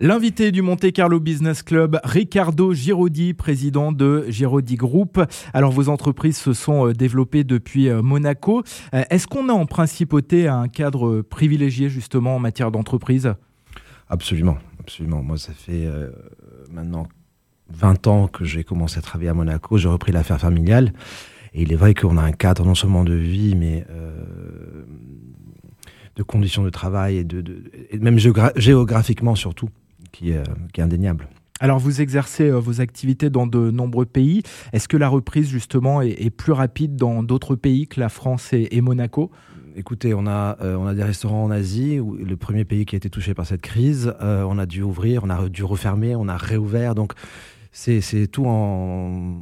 L'invité 0.00 0.52
du 0.52 0.62
Monte 0.62 0.92
Carlo 0.92 1.18
Business 1.18 1.64
Club, 1.64 1.98
Ricardo 2.04 2.72
Girodi, 2.72 3.34
président 3.34 3.90
de 3.90 4.26
Girodi 4.28 4.76
Group. 4.76 5.20
Alors 5.52 5.72
vos 5.72 5.88
entreprises 5.88 6.36
se 6.36 6.52
sont 6.52 6.86
euh, 6.86 6.92
développées 6.92 7.42
depuis 7.42 7.88
euh, 7.88 8.00
Monaco. 8.00 8.62
Euh, 8.94 9.02
est-ce 9.10 9.26
qu'on 9.26 9.48
a 9.48 9.52
en 9.52 9.66
principauté 9.66 10.46
un 10.46 10.68
cadre 10.68 11.22
privilégié 11.22 11.88
justement 11.88 12.36
en 12.36 12.38
matière 12.38 12.70
d'entreprise? 12.70 13.34
Absolument, 14.08 14.58
absolument. 14.78 15.20
Moi 15.24 15.36
ça 15.36 15.52
fait 15.52 15.88
maintenant 16.70 17.08
20 17.70 18.06
ans 18.06 18.28
que 18.28 18.44
j'ai 18.44 18.62
commencé 18.62 18.98
à 18.98 19.02
travailler 19.02 19.30
à 19.30 19.34
Monaco. 19.34 19.78
J'ai 19.78 19.88
repris 19.88 20.12
l'affaire 20.12 20.38
familiale. 20.38 20.92
Et 21.54 21.62
il 21.62 21.72
est 21.72 21.76
vrai 21.76 21.94
qu'on 21.94 22.18
a 22.18 22.22
un 22.22 22.32
cadre 22.32 22.64
non 22.64 22.76
seulement 22.76 23.02
de 23.02 23.14
vie, 23.14 23.56
mais 23.56 23.84
de 26.14 26.22
conditions 26.22 26.62
de 26.62 26.70
travail 26.70 27.16
et, 27.16 27.24
de, 27.24 27.64
et 27.90 27.98
même 27.98 28.18
géographiquement 28.56 29.34
surtout 29.34 29.68
qui, 30.12 30.30
est 30.30 30.80
indéniable. 30.80 31.28
Alors 31.60 31.78
vous 31.78 32.00
exercez 32.00 32.48
euh, 32.48 32.58
vos 32.58 32.80
activités 32.80 33.30
dans 33.30 33.46
de 33.46 33.70
nombreux 33.70 34.06
pays. 34.06 34.42
Est-ce 34.72 34.86
que 34.88 34.96
la 34.96 35.08
reprise 35.08 35.48
justement 35.48 36.02
est, 36.02 36.30
plus 36.30 36.52
rapide 36.52 36.96
dans 36.96 37.22
d'autres 37.22 37.56
pays 37.56 37.88
que 37.88 37.98
la 37.98 38.08
France 38.08 38.52
et, 38.52 38.80
Monaco? 38.80 39.30
Écoutez, 39.74 40.14
on 40.14 40.26
a, 40.26 40.56
euh, 40.60 40.76
on 40.76 40.86
a 40.86 40.94
des 40.94 41.02
restaurants 41.02 41.44
en 41.44 41.50
Asie, 41.50 42.00
où, 42.00 42.14
le 42.14 42.36
premier 42.36 42.64
pays 42.64 42.84
qui 42.84 42.94
a 42.94 42.98
été 42.98 43.10
touché 43.10 43.34
par 43.34 43.46
cette 43.46 43.60
crise. 43.60 44.14
Euh, 44.20 44.44
on 44.48 44.58
a 44.58 44.66
dû 44.66 44.82
ouvrir, 44.82 45.24
on 45.24 45.30
a 45.30 45.48
dû 45.48 45.64
refermer, 45.64 46.14
on 46.14 46.28
a 46.28 46.36
réouvert. 46.36 46.94
Donc 46.94 47.12
c'est 47.72 48.26
tout 48.30 48.46
en 48.46 49.40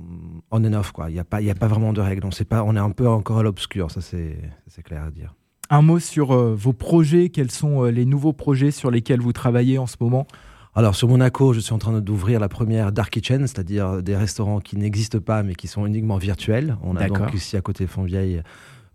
on 0.50 0.64
and 0.64 0.72
off. 0.72 0.92
Il 1.08 1.12
n'y 1.12 1.18
a, 1.18 1.24
pas, 1.24 1.38
a 1.38 1.54
pas 1.54 1.68
vraiment 1.68 1.92
de 1.92 2.00
règles. 2.00 2.22
Donc 2.22 2.42
pas, 2.44 2.64
on 2.64 2.76
est 2.76 2.80
un 2.80 2.90
peu 2.90 3.08
encore 3.08 3.38
à 3.38 3.42
l'obscur, 3.42 3.90
ça 3.90 4.00
c'est 4.00 4.82
clair 4.84 5.04
à 5.04 5.10
dire. 5.10 5.34
Un 5.68 5.82
mot 5.82 5.98
sur 5.98 6.34
vos 6.54 6.72
projets. 6.72 7.28
Quels 7.28 7.50
sont 7.50 7.84
les 7.84 8.06
nouveaux 8.06 8.32
projets 8.32 8.70
sur 8.70 8.90
lesquels 8.90 9.20
vous 9.20 9.32
travaillez 9.32 9.78
en 9.78 9.86
ce 9.86 9.96
moment? 10.00 10.26
Alors 10.76 10.94
sur 10.94 11.08
Monaco, 11.08 11.54
je 11.54 11.60
suis 11.60 11.72
en 11.72 11.78
train 11.78 11.98
d'ouvrir 12.00 12.38
la 12.38 12.50
première 12.50 12.92
Dark 12.92 13.10
Kitchen, 13.10 13.40
c'est-à-dire 13.46 14.02
des 14.02 14.14
restaurants 14.14 14.60
qui 14.60 14.76
n'existent 14.76 15.20
pas 15.20 15.42
mais 15.42 15.54
qui 15.54 15.68
sont 15.68 15.86
uniquement 15.86 16.18
virtuels. 16.18 16.76
On 16.82 16.96
a 16.96 17.08
donc 17.08 17.32
ici 17.32 17.56
à 17.56 17.62
côté 17.62 17.86
Fontvieille 17.86 18.42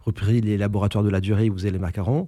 repris 0.05 0.41
les 0.41 0.57
laboratoires 0.57 1.03
de 1.03 1.09
la 1.09 1.21
durée 1.21 1.49
où 1.49 1.53
vous 1.53 1.65
avez 1.65 1.71
les 1.71 1.79
macarons. 1.79 2.27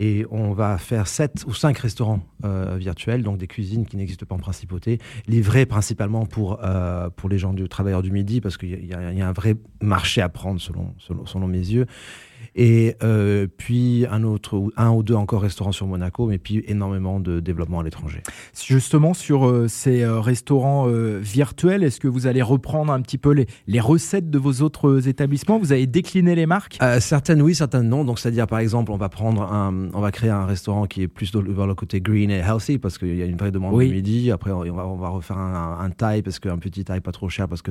Et 0.00 0.26
on 0.30 0.52
va 0.52 0.78
faire 0.78 1.08
sept 1.08 1.44
ou 1.46 1.54
cinq 1.54 1.78
restaurants 1.78 2.20
euh, 2.44 2.76
virtuels, 2.78 3.22
donc 3.22 3.38
des 3.38 3.48
cuisines 3.48 3.84
qui 3.84 3.96
n'existent 3.96 4.26
pas 4.26 4.36
en 4.36 4.38
principauté, 4.38 4.98
livrés 5.26 5.66
principalement 5.66 6.24
pour, 6.24 6.60
euh, 6.62 7.10
pour 7.10 7.28
les 7.28 7.38
gens 7.38 7.52
du 7.52 7.68
travailleurs 7.68 8.02
du 8.02 8.12
midi, 8.12 8.40
parce 8.40 8.56
qu'il 8.56 8.84
y, 8.84 8.88
y, 8.88 8.94
a 8.94 9.28
un 9.28 9.32
vrai 9.32 9.56
marché 9.80 10.20
à 10.20 10.28
prendre 10.28 10.60
selon, 10.60 10.94
selon, 10.98 11.26
selon 11.26 11.48
mes 11.48 11.58
yeux. 11.58 11.86
Et 12.54 12.96
euh, 13.04 13.46
puis 13.56 14.04
un 14.10 14.24
autre, 14.24 14.60
un 14.76 14.90
ou 14.90 15.04
deux 15.04 15.14
encore 15.14 15.42
restaurants 15.42 15.72
sur 15.72 15.86
Monaco, 15.86 16.26
mais 16.26 16.38
puis 16.38 16.64
énormément 16.66 17.20
de 17.20 17.38
développement 17.38 17.80
à 17.80 17.82
l'étranger. 17.84 18.20
Justement, 18.66 19.14
sur 19.14 19.46
euh, 19.46 19.68
ces 19.68 20.02
euh, 20.02 20.20
restaurants 20.20 20.88
virtuels, 21.20 21.84
est-ce 21.84 22.00
que 22.00 22.08
vous 22.08 22.26
allez 22.26 22.42
reprendre 22.42 22.92
un 22.92 23.00
petit 23.00 23.18
peu 23.18 23.30
les, 23.30 23.46
les, 23.66 23.80
recettes 23.80 24.30
de 24.30 24.38
vos 24.38 24.54
autres 24.62 25.08
établissements? 25.08 25.58
Vous 25.58 25.72
allez 25.72 25.86
décliner 25.86 26.34
les 26.34 26.46
marques? 26.46 26.78
Certaines 27.00 27.42
oui, 27.42 27.54
certaines 27.54 27.88
non. 27.88 28.04
Donc, 28.04 28.18
c'est-à-dire, 28.18 28.46
par 28.46 28.58
exemple, 28.58 28.90
on 28.90 28.96
va 28.96 29.08
prendre 29.08 29.42
un, 29.42 29.88
on 29.92 30.00
va 30.00 30.10
créer 30.10 30.30
un 30.30 30.46
restaurant 30.46 30.86
qui 30.86 31.02
est 31.02 31.08
plus 31.08 31.32
vers 31.34 31.66
le 31.66 31.74
côté 31.74 32.00
green 32.00 32.30
et 32.30 32.38
healthy 32.38 32.78
parce 32.78 32.98
qu'il 32.98 33.14
y 33.14 33.22
a 33.22 33.26
une 33.26 33.36
vraie 33.36 33.52
demande 33.52 33.74
oui. 33.74 33.90
midi. 33.90 34.30
Après, 34.30 34.50
on 34.50 34.64
va, 34.74 34.86
on 34.86 34.96
va 34.96 35.08
refaire 35.08 35.38
un, 35.38 35.78
un 35.80 35.90
Thai 35.90 36.22
parce 36.22 36.38
qu'un 36.38 36.58
petit 36.58 36.84
Thai 36.84 37.00
pas 37.00 37.12
trop 37.12 37.28
cher 37.28 37.48
parce 37.48 37.62
que 37.62 37.70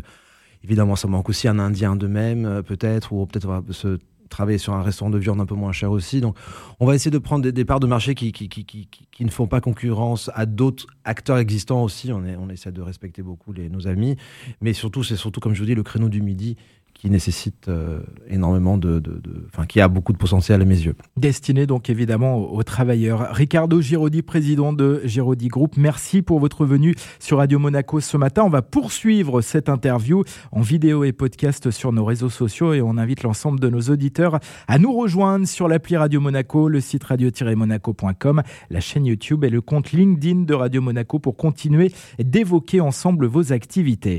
évidemment, 0.64 0.96
ça 0.96 1.08
manque 1.08 1.30
aussi 1.30 1.48
un 1.48 1.60
Indien 1.60 1.96
de 1.96 2.08
même, 2.08 2.64
peut-être, 2.66 3.12
ou 3.14 3.26
peut-être 3.26 3.48
on 3.48 3.60
va 3.60 3.62
se 3.72 4.00
travailler 4.28 4.58
sur 4.58 4.74
un 4.74 4.82
restaurant 4.82 5.10
de 5.10 5.18
viande 5.18 5.40
un 5.40 5.46
peu 5.46 5.56
moins 5.56 5.72
cher 5.72 5.92
aussi. 5.92 6.22
Donc, 6.22 6.38
on 6.80 6.86
va 6.86 6.96
essayer 6.96 7.12
de 7.12 7.18
prendre 7.18 7.50
des, 7.50 7.66
parts 7.66 7.80
de 7.80 7.88
marché 7.88 8.16
qui, 8.16 8.32
qui, 8.32 8.50
qui, 8.50 8.66
qui, 8.66 9.26
ne 9.26 9.30
font 9.30 9.48
pas 9.48 9.62
concurrence 9.62 10.30
à 10.34 10.46
d'autres 10.46 10.88
acteurs 11.04 11.38
existants 11.38 11.84
aussi. 11.84 12.12
On, 12.12 12.26
est, 12.26 12.36
on 12.36 12.50
essaie 12.50 12.72
de 12.72 12.82
respecter 12.82 13.22
beaucoup 13.22 13.54
les, 13.54 13.70
nos 13.70 13.88
amis. 13.88 14.16
Mais 14.62 14.74
surtout, 14.74 15.04
c'est 15.04 15.16
surtout, 15.16 15.40
comme 15.40 15.54
je 15.54 15.60
vous 15.60 15.66
dis, 15.66 15.76
le 15.76 15.84
créneau 15.84 16.10
du 16.10 16.22
midi 16.22 16.58
qui 16.98 17.10
nécessite 17.10 17.68
euh, 17.68 18.00
énormément 18.28 18.78
de, 18.78 19.02
enfin, 19.54 19.66
qui 19.66 19.80
a 19.80 19.88
beaucoup 19.88 20.14
de 20.14 20.18
potentiel 20.18 20.62
à 20.62 20.66
mes 20.66 20.80
yeux. 20.80 20.96
Destiné 21.16 21.68
donc 21.68 21.90
évidemment 21.90 22.38
aux, 22.38 22.64
travailleurs. 22.64 23.30
Ricardo 23.32 23.82
Girodi, 23.82 24.22
président 24.22 24.74
de 24.74 25.02
Girodi 25.06 25.48
Group, 25.48 25.76
merci 25.78 26.22
pour 26.22 26.40
votre 26.40 26.66
venue 26.66 26.96
sur 27.20 27.38
Radio 27.38 27.60
Monaco 27.60 28.00
ce 28.00 28.18
matin. 28.18 28.44
On 28.44 28.50
va 28.50 28.62
poursuivre 28.62 29.42
cette 29.42 29.70
interview 29.70 30.24
en 30.52 30.62
vidéo 30.62 31.04
et 31.04 31.12
podcast 31.12 31.70
sur 31.70 31.94
nos 31.94 32.04
réseaux 32.04 32.30
sociaux 32.30 32.74
et 32.74 32.82
on 32.82 32.98
invite 32.98 33.24
l'ensemble 33.24 33.60
de 33.60 33.70
nos 33.70 33.82
auditeurs 33.82 34.40
à 34.68 34.80
nous 34.80 34.92
rejoindre 34.98 35.48
sur 35.48 35.68
l'appli 35.68 35.98
Radio 35.98 36.20
Monaco, 36.20 36.68
le 36.68 36.82
site 36.82 37.04
radio-monaco.com, 37.04 38.42
la 38.70 38.80
chaîne 38.80 39.06
YouTube 39.06 39.44
et 39.44 39.50
le 39.50 39.62
compte 39.62 39.92
LinkedIn 39.92 40.42
de 40.42 40.54
Radio 40.54 40.82
Monaco 40.82 41.20
pour 41.20 41.38
continuer 41.38 41.92
d'évoquer 42.20 42.82
ensemble 42.82 43.28
vos 43.28 43.54
activités. 43.54 44.16